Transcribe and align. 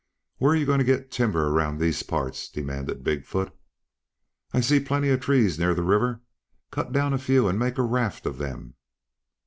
"Where 0.37 0.55
you 0.55 0.65
going 0.65 0.79
to 0.79 0.83
get 0.83 1.11
timber 1.11 1.49
around 1.49 1.77
these 1.77 2.01
parts?" 2.01 2.49
demanded 2.49 3.03
Big 3.03 3.23
foot. 3.23 3.55
"I 4.51 4.59
see 4.59 4.79
plenty 4.79 5.09
of 5.09 5.19
trees 5.21 5.59
near 5.59 5.75
the 5.75 5.83
river. 5.83 6.21
Cut 6.71 6.91
down 6.91 7.13
a 7.13 7.19
few 7.19 7.47
and 7.47 7.59
make 7.59 7.77
a 7.77 7.83
raft 7.83 8.25
of 8.25 8.39
them." 8.39 8.73